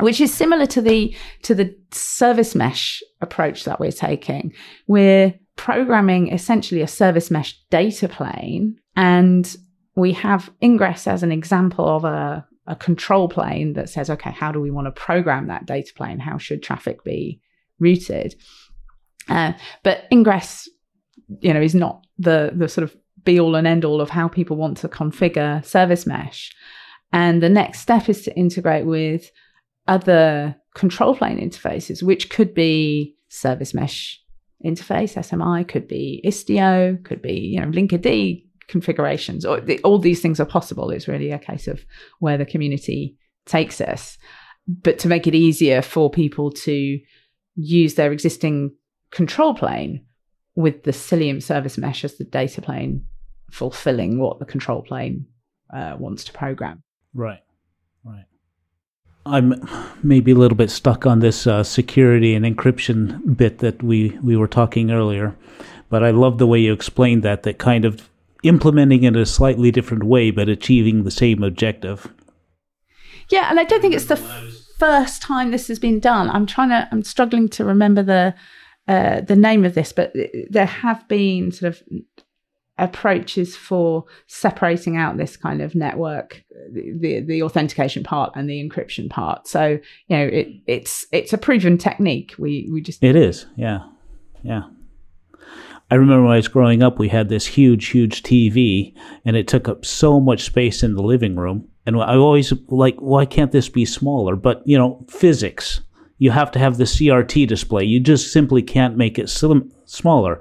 [0.00, 4.52] which is similar to the to the service mesh approach that we're taking.
[4.86, 9.56] We're programming essentially a service mesh data plane, and
[9.94, 14.50] we have Ingress as an example of a, a control plane that says, okay, how
[14.50, 16.18] do we want to program that data plane?
[16.18, 17.40] How should traffic be
[17.78, 18.34] routed?
[19.28, 19.52] Uh,
[19.84, 20.68] but Ingress,
[21.40, 24.28] you know, is not the the sort of be all and end all of how
[24.28, 26.52] people want to configure service mesh.
[27.12, 29.30] And the next step is to integrate with
[29.86, 34.20] other control plane interfaces, which could be service mesh
[34.64, 40.22] interface, SMI, could be Istio, could be, you know, Linkerd configurations, or the, all these
[40.22, 40.90] things are possible.
[40.90, 41.84] It's really a case of
[42.18, 43.16] where the community
[43.46, 44.16] takes us.
[44.66, 46.98] But to make it easier for people to
[47.56, 48.74] use their existing
[49.10, 50.04] control plane
[50.54, 53.04] with the Cilium service mesh as the data plane
[53.50, 55.26] fulfilling what the control plane
[55.72, 56.82] uh, wants to program.
[57.12, 57.40] Right, right.
[59.26, 59.66] I'm
[60.02, 64.36] maybe a little bit stuck on this uh, security and encryption bit that we, we
[64.36, 65.34] were talking earlier,
[65.88, 68.10] but I love the way you explained that, that kind of
[68.42, 72.12] implementing it in a slightly different way, but achieving the same objective.
[73.30, 74.16] Yeah, and I don't think it's the
[74.78, 76.28] first time this has been done.
[76.28, 78.34] I'm trying to, I'm struggling to remember the
[78.86, 80.12] uh, the name of this, but
[80.50, 81.82] there have been sort of
[82.78, 89.08] approaches for separating out this kind of network the the authentication part and the encryption
[89.08, 93.46] part so you know it it's it's a proven technique we we just it is
[93.56, 93.78] yeah
[94.42, 94.64] yeah
[95.90, 99.46] I remember when I was growing up, we had this huge, huge TV, and it
[99.46, 101.68] took up so much space in the living room.
[101.86, 104.34] And I always like, why can't this be smaller?
[104.34, 105.82] But you know, physics.
[106.18, 107.84] You have to have the CRT display.
[107.84, 110.38] You just simply can't make it slim, smaller.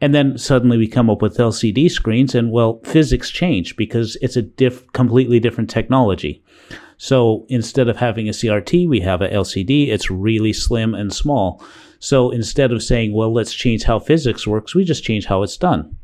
[0.00, 4.36] And then suddenly we come up with LCD screens and well, physics change because it's
[4.36, 6.42] a diff- completely different technology.
[6.98, 9.88] So instead of having a CRT, we have a LCD.
[9.88, 11.62] It's really slim and small.
[11.98, 15.56] So instead of saying, well, let's change how physics works, we just change how it's
[15.56, 15.96] done.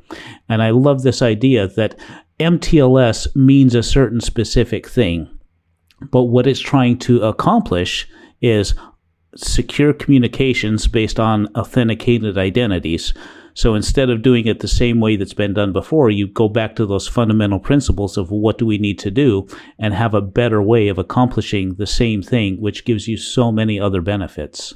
[0.49, 1.99] And I love this idea that
[2.41, 5.29] MTLS means a certain specific thing.
[6.11, 8.09] But what it's trying to accomplish
[8.41, 8.75] is
[9.37, 13.15] secure communications based on authenticated identities.
[13.55, 16.75] So instead of doing it the same way that's been done before, you go back
[16.77, 19.47] to those fundamental principles of what do we need to do
[19.79, 23.79] and have a better way of accomplishing the same thing, which gives you so many
[23.79, 24.75] other benefits.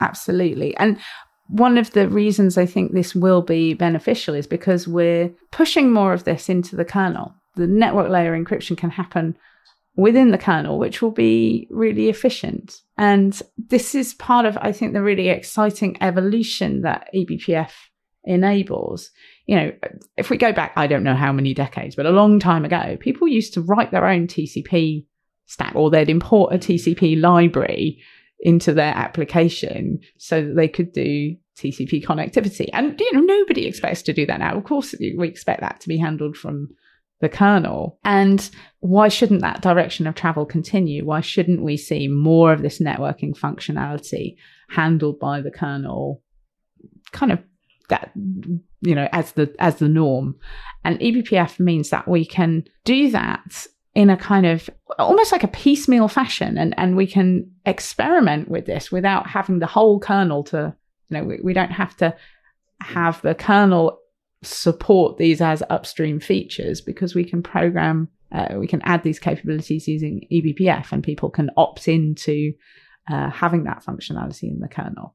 [0.00, 0.74] Absolutely.
[0.78, 0.98] And
[1.48, 6.12] one of the reasons I think this will be beneficial is because we're pushing more
[6.14, 7.34] of this into the kernel.
[7.56, 9.36] The network layer encryption can happen
[10.00, 12.80] within the kernel, which will be really efficient.
[12.96, 17.70] And this is part of, I think, the really exciting evolution that eBPF
[18.24, 19.10] enables.
[19.46, 19.72] You know,
[20.16, 22.96] if we go back, I don't know how many decades, but a long time ago,
[23.00, 25.06] people used to write their own TCP
[25.46, 28.00] stack or they'd import a TCP library
[28.40, 32.68] into their application so that they could do TCP connectivity.
[32.72, 34.56] And, you know, nobody expects to do that now.
[34.56, 36.68] Of course, we expect that to be handled from
[37.20, 37.98] the kernel.
[38.04, 38.48] And
[38.80, 41.04] why shouldn't that direction of travel continue?
[41.04, 44.36] Why shouldn't we see more of this networking functionality
[44.68, 46.22] handled by the kernel
[47.12, 47.40] kind of
[47.88, 50.36] that you know as the as the norm
[50.84, 55.48] and ebpf means that we can do that in a kind of almost like a
[55.48, 60.72] piecemeal fashion and, and we can experiment with this without having the whole kernel to
[61.08, 62.14] you know we, we don't have to
[62.80, 63.98] have the kernel
[64.42, 69.88] support these as upstream features because we can program uh, we can add these capabilities
[69.88, 72.52] using eBPF and people can opt into
[73.10, 75.14] uh, having that functionality in the kernel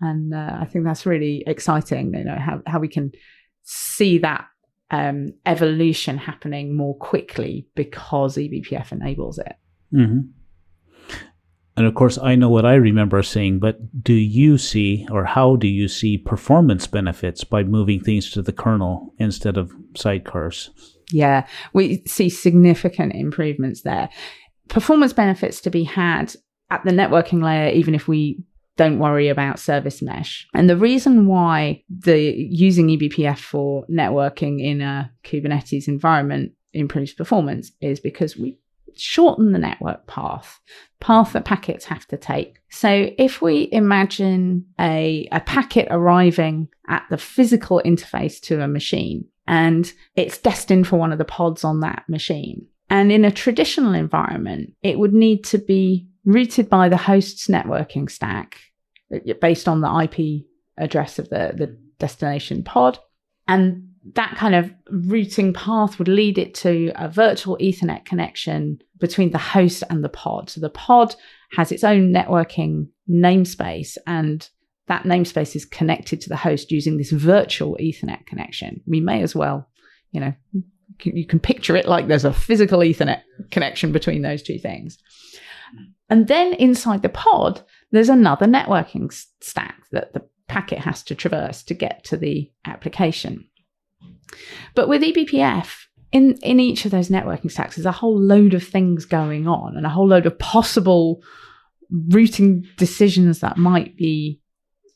[0.00, 3.10] and uh, i think that's really exciting you know how, how we can
[3.62, 4.46] see that
[4.90, 9.56] um, evolution happening more quickly because eBPF enables it.
[9.92, 10.20] Mm-hmm.
[11.78, 15.56] And of course, I know what I remember seeing, but do you see, or how
[15.56, 20.70] do you see performance benefits by moving things to the kernel instead of sidecars?
[21.10, 24.08] Yeah, we see significant improvements there.
[24.68, 26.34] Performance benefits to be had
[26.70, 28.40] at the networking layer, even if we
[28.76, 30.46] don't worry about service mesh.
[30.54, 37.72] And the reason why the using eBPF for networking in a Kubernetes environment improves performance
[37.80, 38.58] is because we
[38.94, 40.60] shorten the network path,
[41.00, 42.60] path that packets have to take.
[42.70, 49.26] So if we imagine a, a packet arriving at the physical interface to a machine
[49.46, 52.66] and it's destined for one of the pods on that machine.
[52.88, 58.10] And in a traditional environment, it would need to be routed by the host's networking
[58.10, 58.58] stack
[59.14, 60.46] uh, based on the IP
[60.78, 62.98] address of the, the destination pod.
[63.48, 69.30] And that kind of routing path would lead it to a virtual Ethernet connection between
[69.30, 70.50] the host and the pod.
[70.50, 71.14] So the pod
[71.52, 74.48] has its own networking namespace, and
[74.88, 78.80] that namespace is connected to the host using this virtual Ethernet connection.
[78.86, 79.68] We may as well,
[80.12, 80.32] you know,
[81.02, 84.98] you can picture it like there's a physical Ethernet connection between those two things.
[86.08, 91.62] And then inside the pod, there's another networking stack that the packet has to traverse
[91.64, 93.48] to get to the application.
[94.74, 98.62] But with eBPF, in, in each of those networking stacks, there's a whole load of
[98.62, 101.22] things going on and a whole load of possible
[101.90, 104.40] routing decisions that might be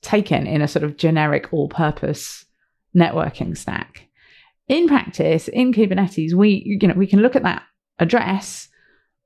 [0.03, 2.45] taken in a sort of generic all purpose
[2.97, 4.09] networking stack.
[4.69, 7.63] In practice, in Kubernetes, we you know we can look at that
[7.99, 8.69] address.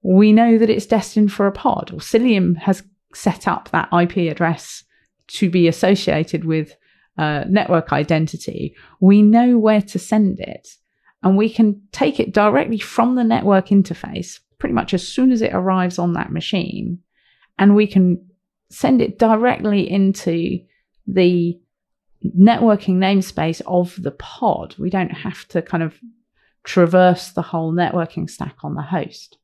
[0.03, 2.83] We know that it's destined for a pod, or Cilium has
[3.15, 4.85] set up that IP address
[5.29, 6.77] to be associated with
[7.17, 10.69] network identity, we know where to send it.
[11.23, 15.41] And we can take it directly from the network interface pretty much as soon as
[15.41, 16.99] it arrives on that machine.
[17.59, 18.27] And we can
[18.71, 20.61] send it directly into
[21.07, 21.59] the
[22.25, 24.75] networking namespace of the pod.
[24.79, 25.99] We don't have to kind of
[26.65, 29.37] traverse the whole networking stack on the host.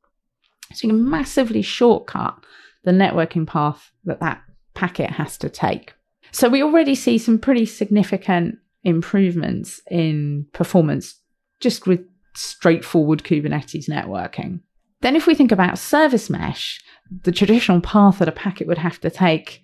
[0.73, 2.37] So you can massively shortcut
[2.85, 4.43] the networking path that that
[4.75, 5.95] packet has to take.
[6.33, 11.17] So we already see some pretty significant improvements in performance
[11.59, 12.01] just with
[12.35, 14.61] straightforward Kubernetes networking.
[15.03, 16.81] Then, if we think about service mesh,
[17.23, 19.63] the traditional path that a packet would have to take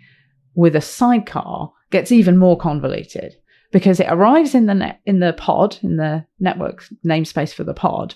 [0.55, 3.37] with a sidecar gets even more convoluted
[3.73, 8.15] because it arrives in the in the pod in the network namespace for the pod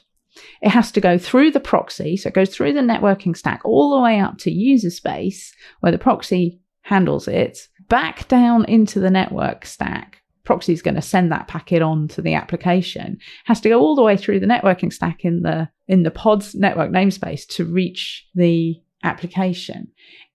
[0.63, 3.95] it has to go through the proxy, so it goes through the networking stack all
[3.95, 9.11] the way up to user space where the proxy handles it, back down into the
[9.11, 10.20] network stack.
[10.45, 13.19] Proxy is going to send that packet on to the application.
[13.45, 16.55] Has to go all the way through the networking stack in the in the pod's
[16.55, 19.89] network namespace to reach the application.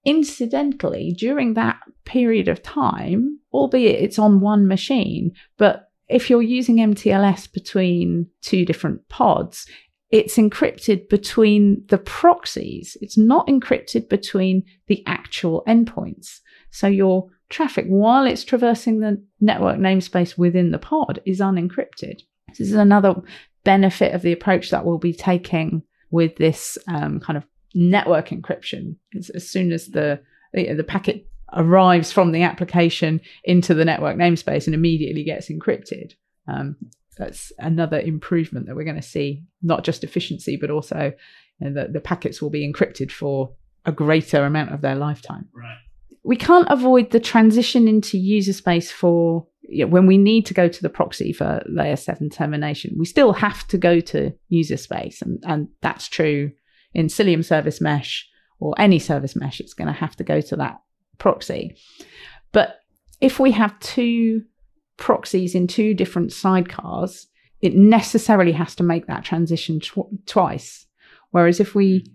[0.03, 6.77] Incidentally, during that period of time, albeit it's on one machine, but if you're using
[6.77, 9.65] MTLS between two different pods,
[10.11, 12.95] it's encrypted between the proxies.
[13.01, 16.39] It's not encrypted between the actual endpoints.
[16.69, 22.21] So your traffic, while it's traversing the network namespace within the pod, is unencrypted.
[22.49, 23.15] This is another
[23.63, 28.95] benefit of the approach that we'll be taking with this um, kind of network encryption.
[29.11, 30.21] It's as soon as the
[30.53, 36.13] the packet arrives from the application into the network namespace and immediately gets encrypted.
[36.47, 36.77] Um,
[37.17, 41.13] that's another improvement that we're going to see, not just efficiency, but also
[41.59, 43.53] you know, the, the packets will be encrypted for
[43.85, 45.47] a greater amount of their lifetime.
[45.53, 45.77] Right.
[46.25, 50.53] We can't avoid the transition into user space for you know, when we need to
[50.53, 52.95] go to the proxy for layer seven termination.
[52.97, 56.51] We still have to go to user space, and, and that's true
[56.93, 58.27] in Cilium service mesh
[58.59, 59.59] or any service mesh.
[59.59, 60.79] It's going to have to go to that
[61.17, 61.77] proxy.
[62.51, 62.79] But
[63.21, 64.43] if we have two
[64.97, 67.25] proxies in two different sidecars,
[67.61, 70.85] it necessarily has to make that transition tw- twice.
[71.31, 72.05] Whereas if we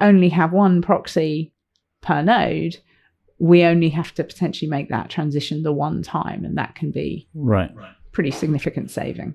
[0.00, 1.52] only have one proxy
[2.00, 2.76] per node,
[3.40, 7.26] we only have to potentially make that transition the one time, and that can be
[7.34, 7.70] right
[8.12, 9.34] pretty significant saving.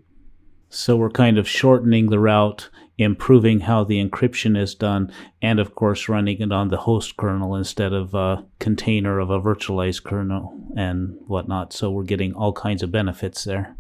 [0.70, 5.76] So we're kind of shortening the route, improving how the encryption is done, and of
[5.76, 10.54] course running it on the host kernel instead of a container of a virtualized kernel
[10.76, 11.74] and whatnot.
[11.74, 13.78] So we're getting all kinds of benefits there.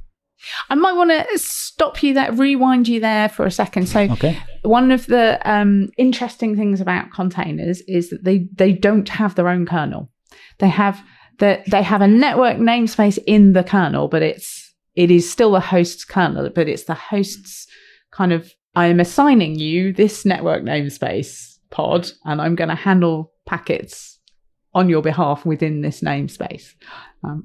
[0.69, 3.88] I might want to stop you there, rewind you there for a second.
[3.88, 4.38] So, Okay.
[4.63, 9.47] one of the um, interesting things about containers is that they they don't have their
[9.49, 10.09] own kernel.
[10.59, 11.01] They have
[11.39, 15.59] the they have a network namespace in the kernel, but it's it is still the
[15.59, 17.67] host's kernel, but it's the host's
[18.11, 23.31] kind of I am assigning you this network namespace pod, and I'm going to handle
[23.45, 24.19] packets
[24.73, 26.73] on your behalf within this namespace.
[27.23, 27.43] Um,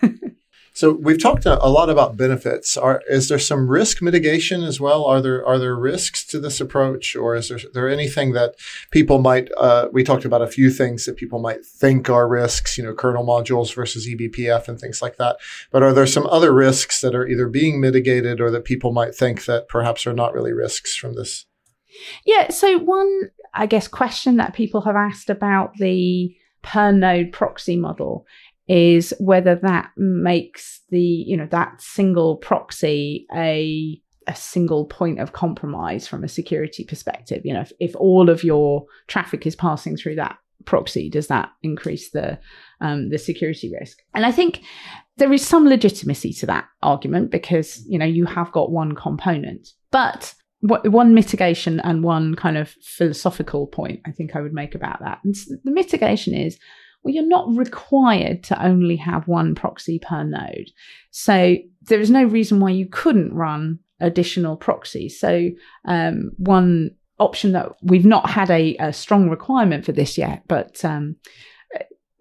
[0.78, 2.76] So we've talked a, lot about benefits.
[2.76, 5.04] Are, is there some risk mitigation as well?
[5.06, 8.54] Are there are there risks to this approach, or is there, there anything that
[8.92, 9.50] people might?
[9.58, 12.78] Uh, we talked about a few things that people might think are risks.
[12.78, 15.38] You know, kernel modules versus eBPF and things like that.
[15.72, 19.16] But are there some other risks that are either being mitigated or that people might
[19.16, 21.44] think that perhaps are not really risks from this?
[22.24, 22.50] Yeah.
[22.50, 28.26] So one, I guess, question that people have asked about the per node proxy model
[28.68, 35.32] is whether that makes the you know that single proxy a a single point of
[35.32, 37.40] compromise from a security perspective.
[37.44, 41.48] You know, if, if all of your traffic is passing through that proxy, does that
[41.62, 42.38] increase the
[42.80, 43.98] um, the security risk?
[44.14, 44.62] And I think
[45.16, 49.70] there is some legitimacy to that argument because you know you have got one component,
[49.90, 55.00] but one mitigation and one kind of philosophical point I think I would make about
[55.00, 55.20] that.
[55.24, 56.58] And the mitigation is
[57.02, 60.70] well, you're not required to only have one proxy per node.
[61.10, 65.18] So there is no reason why you couldn't run additional proxies.
[65.18, 65.48] So
[65.84, 70.84] um, one option that we've not had a, a, strong requirement for this yet, but
[70.84, 71.16] um,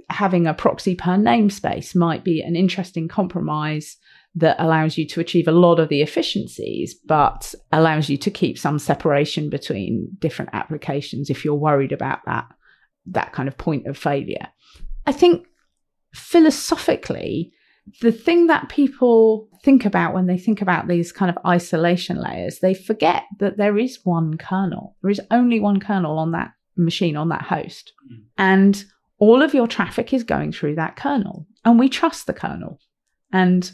[0.10, 3.98] having a proxy per namespace might be an interesting compromise
[4.36, 8.58] that allows you to achieve a lot of the efficiencies, but allows you to keep
[8.58, 12.46] some separation between different applications if you're worried about that
[13.10, 14.48] that kind of point of failure.
[15.08, 15.47] I think
[16.14, 17.51] philosophically,
[18.01, 22.60] the thing that people think about when they think about these kind of isolation layers,
[22.60, 24.95] they forget that there is one kernel.
[25.01, 27.93] There is only one kernel on that machine, on that host.
[28.12, 28.24] Mm.
[28.38, 28.86] And
[29.18, 31.47] all of your traffic is going through that kernel.
[31.64, 32.80] And we trust the kernel.
[33.32, 33.72] And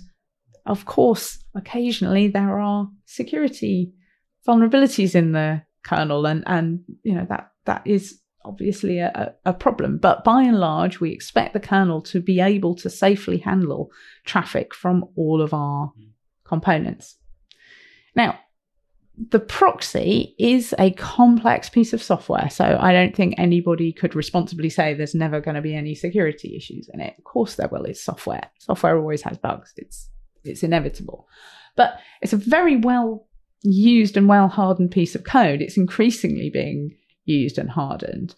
[0.65, 3.93] of course, occasionally there are security
[4.47, 9.97] vulnerabilities in the kernel and, and you know that that is obviously a, a, problem.
[9.97, 13.91] But by and large, we expect the kernel to be able to safely handle
[14.25, 16.09] traffic from all of our mm-hmm.
[16.43, 17.17] components.
[18.15, 18.39] Now,
[19.29, 24.69] the proxy is a complex piece of software, so I don't think anybody could responsibly
[24.69, 27.15] say there's never going to be any security issues in it.
[27.17, 27.85] Of course, there will.
[27.85, 28.49] It's software.
[28.57, 29.73] Software always has bugs.
[29.77, 30.09] It's
[30.43, 31.27] it's inevitable,
[31.75, 33.27] but it's a very well
[33.61, 35.61] used and well hardened piece of code.
[35.61, 36.95] It's increasingly being
[37.25, 38.35] used and hardened.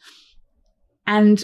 [1.08, 1.44] And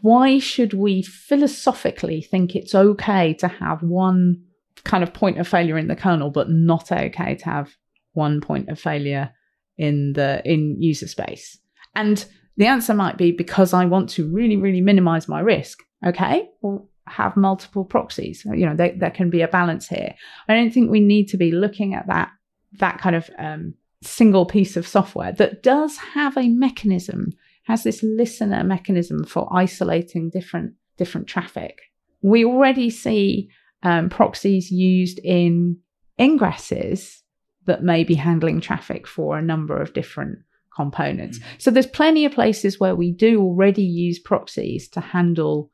[0.00, 4.42] why should we philosophically think it's okay to have one
[4.84, 7.74] kind of point of failure in the kernel, but not okay to have
[8.12, 9.32] one point of failure
[9.78, 11.58] in the in user space?
[11.94, 12.24] And
[12.56, 15.82] the answer might be because I want to really, really minimize my risk.
[16.06, 18.44] Okay, well, have multiple proxies.
[18.44, 20.14] You know, there, there can be a balance here.
[20.48, 22.30] I don't think we need to be looking at that
[22.78, 27.32] that kind of um, single piece of software that does have a mechanism,
[27.64, 31.80] has this listener mechanism for isolating different different traffic.
[32.20, 33.48] We already see
[33.82, 35.78] um, proxies used in
[36.18, 37.20] ingresses
[37.64, 40.38] that may be handling traffic for a number of different
[40.74, 41.38] components.
[41.38, 41.48] Mm-hmm.
[41.58, 45.70] So there's plenty of places where we do already use proxies to handle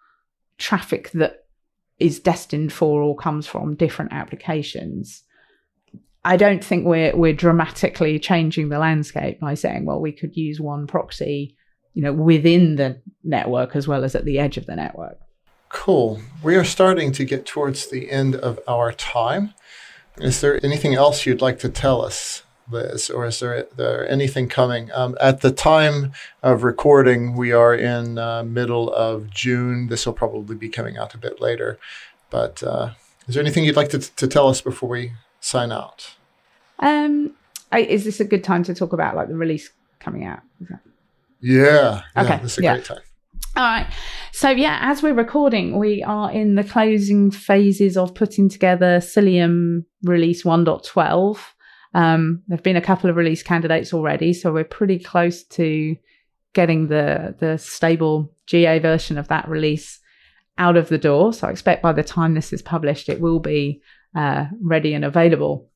[0.58, 1.46] traffic that
[1.98, 5.24] is destined for or comes from different applications.
[6.24, 10.60] I don't think we're we're dramatically changing the landscape by saying, well, we could use
[10.60, 11.56] one proxy,
[11.94, 15.18] you know, within the network as well as at the edge of the network.
[15.68, 16.20] Cool.
[16.42, 19.54] We are starting to get towards the end of our time.
[20.16, 24.48] Is there anything else you'd like to tell us, Liz, or is there, there anything
[24.48, 24.90] coming?
[24.92, 26.12] Um, at the time
[26.42, 29.88] of recording, we are in uh, middle of June.
[29.88, 31.78] This will probably be coming out a bit later,
[32.30, 32.90] but uh,
[33.28, 36.14] is there anything you'd like to, to tell us before we sign out?
[36.78, 37.32] Um,
[37.72, 39.70] is this a good time to talk about like the release
[40.00, 40.40] coming out?
[41.40, 42.02] Yeah.
[42.16, 42.28] Okay.
[42.28, 42.74] Yeah, this is a yeah.
[42.74, 42.98] great time.
[43.56, 43.86] All right.
[44.32, 49.84] So yeah, as we're recording, we are in the closing phases of putting together Cilium
[50.04, 51.38] release 1.12.
[51.94, 55.96] Um, there've been a couple of release candidates already, so we're pretty close to
[56.52, 60.00] getting the the stable GA version of that release
[60.58, 61.32] out of the door.
[61.32, 63.80] So I expect by the time this is published, it will be
[64.14, 65.68] uh, ready and available.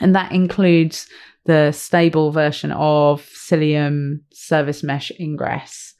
[0.00, 1.08] And that includes
[1.44, 5.94] the stable version of Cilium Service Mesh Ingress,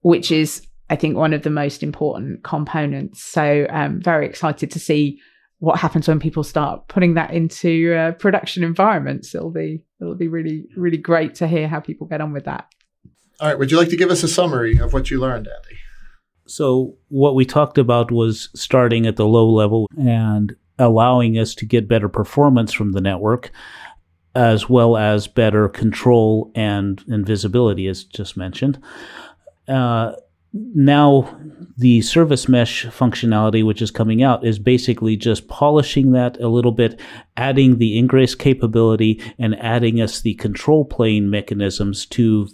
[0.00, 3.22] which is, I think, one of the most important components.
[3.22, 5.20] So I'm very excited to see
[5.58, 9.34] what happens when people start putting that into uh, production environments.
[9.34, 12.66] It'll be it'll be really really great to hear how people get on with that.
[13.40, 15.78] All right, would you like to give us a summary of what you learned, Andy?
[16.46, 21.66] So what we talked about was starting at the low level and allowing us to
[21.66, 23.50] get better performance from the network
[24.34, 28.80] as well as better control and, and visibility, as just mentioned.
[29.68, 30.12] Uh,
[30.52, 31.36] now,
[31.76, 36.72] the service mesh functionality, which is coming out, is basically just polishing that a little
[36.72, 37.00] bit,
[37.36, 42.48] adding the ingress capability, and adding us the control plane mechanisms to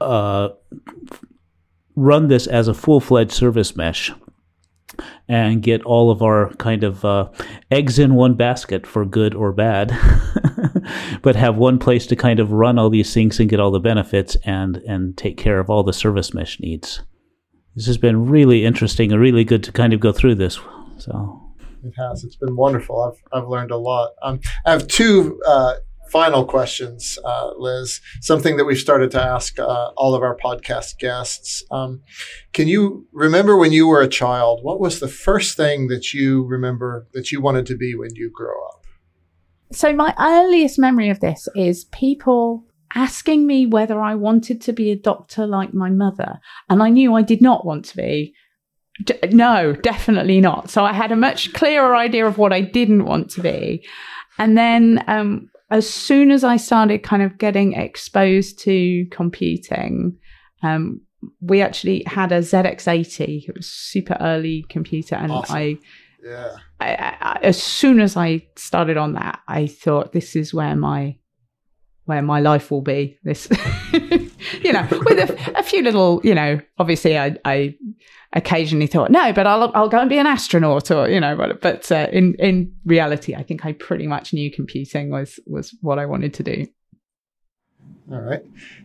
[0.00, 0.50] uh,
[1.96, 4.12] run this as a full fledged service mesh
[5.28, 7.28] and get all of our kind of uh,
[7.70, 9.96] eggs in one basket for good or bad,
[11.22, 13.80] but have one place to kind of run all these things and get all the
[13.80, 17.02] benefits and and take care of all the service mesh needs.
[17.74, 20.58] This has been really interesting and really good to kind of go through this.
[20.98, 21.42] So
[21.84, 22.24] it has.
[22.24, 23.02] It's been wonderful.
[23.02, 24.12] I've I've learned a lot.
[24.22, 25.74] Um, I have two uh,
[26.10, 28.00] final questions, uh, Liz.
[28.20, 31.62] Something that we've started to ask uh, all of our podcast guests.
[31.70, 32.02] Um,
[32.52, 34.60] can you remember when you were a child?
[34.62, 38.30] What was the first thing that you remember that you wanted to be when you
[38.32, 38.84] grow up?
[39.72, 44.90] So my earliest memory of this is people asking me whether I wanted to be
[44.90, 46.38] a doctor like my mother,
[46.68, 48.34] and I knew I did not want to be.
[49.04, 50.70] D- no, definitely not.
[50.70, 53.86] So I had a much clearer idea of what I didn't want to be.
[54.38, 60.16] And then um, as soon as I started kind of getting exposed to computing,
[60.62, 61.00] um,
[61.40, 63.48] we actually had a ZX80.
[63.48, 65.56] It was super early computer, and Awesome.
[65.56, 65.78] I,
[66.24, 66.56] Yeah.
[66.80, 71.16] I, I, as soon as I started on that, I thought this is where my
[72.06, 73.18] where my life will be.
[73.22, 73.48] This,
[73.92, 77.74] you know, with a, a few little, you know, obviously I, I
[78.32, 81.60] occasionally thought no, but I'll I'll go and be an astronaut or you know, but
[81.60, 85.98] but uh, in in reality, I think I pretty much knew computing was was what
[85.98, 86.66] I wanted to do.
[88.10, 88.42] All right.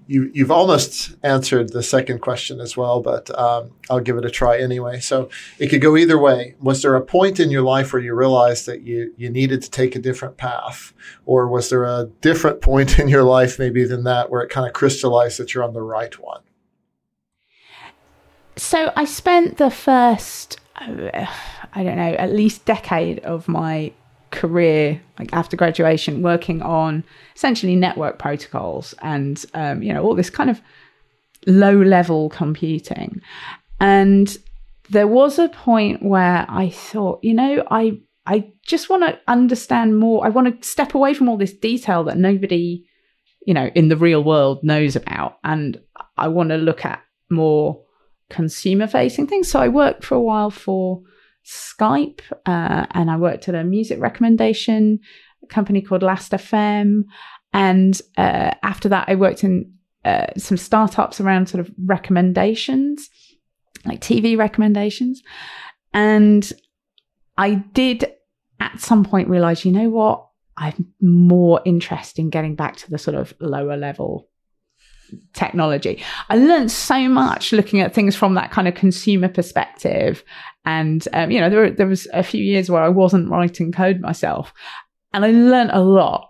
[0.07, 4.32] You, you've almost answered the second question as well, but um, I'll give it a
[4.32, 4.99] try anyway.
[4.99, 6.55] So it could go either way.
[6.59, 9.69] Was there a point in your life where you realized that you, you needed to
[9.69, 10.93] take a different path?
[11.26, 14.65] Or was there a different point in your life, maybe than that, where it kind
[14.65, 16.41] of crystallized that you're on the right one?
[18.55, 21.28] So I spent the first, uh,
[21.74, 23.93] I don't know, at least decade of my
[24.32, 27.03] career, like after graduation, working on
[27.36, 30.61] essentially network protocols and um, you know all this kind of
[31.47, 33.21] low level computing.
[33.79, 34.36] And
[34.89, 39.97] there was a point where I thought, you know, I I just want to understand
[39.97, 40.25] more.
[40.25, 42.86] I want to step away from all this detail that nobody,
[43.45, 45.79] you know, in the real world knows about, and
[46.17, 47.82] I want to look at more
[48.29, 49.49] consumer facing things.
[49.49, 51.01] So I worked for a while for
[51.45, 54.99] Skype, uh, and I worked at a music recommendation
[55.49, 57.03] company called Last FM.
[57.53, 59.73] And uh, after that, I worked in
[60.05, 63.09] uh, some startups around sort of recommendations,
[63.85, 65.21] like TV recommendations.
[65.93, 66.51] And
[67.37, 68.05] I did
[68.59, 70.27] at some point realize, you know what?
[70.57, 74.29] I'm more interested in getting back to the sort of lower level
[75.33, 76.01] technology.
[76.29, 80.23] I learned so much looking at things from that kind of consumer perspective.
[80.66, 83.99] And, um, you know, there, there was a few years where I wasn't writing code
[83.99, 84.53] myself
[85.14, 86.28] and I learned a lot.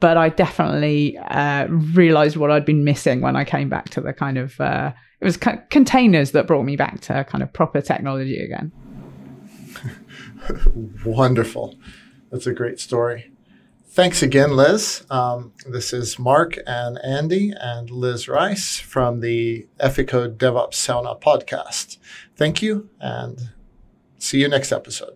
[0.00, 4.12] But I definitely uh, realized what I'd been missing when I came back to the
[4.12, 7.80] kind of, uh, it was co- containers that brought me back to kind of proper
[7.80, 8.70] technology again.
[11.04, 11.76] Wonderful.
[12.30, 13.32] That's a great story.
[13.90, 15.04] Thanks again, Liz.
[15.10, 21.96] Um, this is Mark and Andy and Liz Rice from the Eficode DevOps Sauna podcast.
[22.38, 23.50] Thank you and
[24.18, 25.14] see you next episode.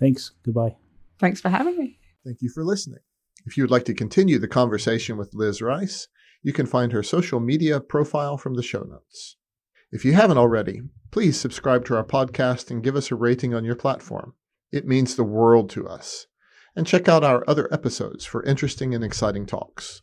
[0.00, 0.32] thanks.
[0.44, 0.76] Goodbye.
[1.20, 1.98] Thanks for having me.
[2.24, 2.98] Thank you for listening.
[3.46, 6.08] If you would like to continue the conversation with Liz Rice,
[6.42, 9.36] you can find her social media profile from the show notes.
[9.92, 13.64] If you haven't already, please subscribe to our podcast and give us a rating on
[13.64, 14.34] your platform.
[14.72, 16.26] It means the world to us.
[16.74, 20.02] And check out our other episodes for interesting and exciting talks.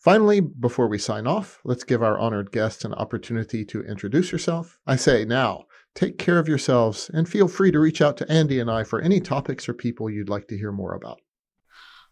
[0.00, 4.78] Finally, before we sign off, let's give our honored guest an opportunity to introduce herself.
[4.86, 5.64] I say now,
[5.98, 9.00] take care of yourselves and feel free to reach out to Andy and I for
[9.00, 11.20] any topics or people you'd like to hear more about.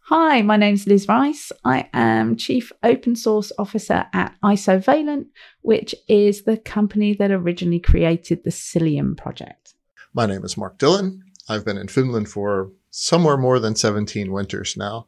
[0.08, 1.52] Hi, my name's Liz Rice.
[1.64, 5.26] I am Chief Open Source Officer at Isovalent,
[5.62, 9.74] which is the company that originally created the Cilium project.
[10.12, 11.22] My name is Mark Dillon.
[11.48, 15.06] I've been in Finland for somewhere more than 17 winters now.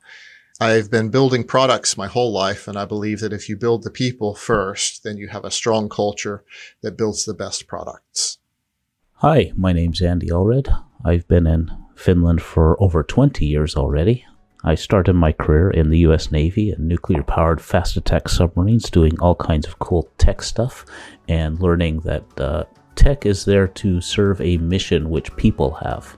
[0.60, 3.90] I've been building products my whole life, and I believe that if you build the
[3.90, 6.44] people first, then you have a strong culture
[6.82, 8.38] that builds the best products.
[9.20, 10.72] Hi, my name's Andy Allred.
[11.04, 14.24] I've been in Finland for over 20 years already.
[14.62, 19.18] I started my career in the US Navy in nuclear powered fast attack submarines, doing
[19.18, 20.86] all kinds of cool tech stuff
[21.28, 22.62] and learning that uh,
[22.94, 26.16] tech is there to serve a mission which people have.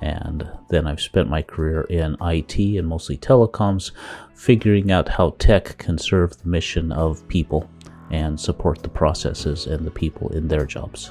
[0.00, 3.90] And then I've spent my career in IT and mostly telecoms,
[4.36, 7.68] figuring out how tech can serve the mission of people
[8.12, 11.10] and support the processes and the people in their jobs.